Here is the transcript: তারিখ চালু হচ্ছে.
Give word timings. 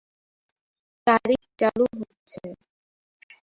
তারিখ 1.07 1.41
চালু 1.59 1.85
হচ্ছে. 1.99 2.41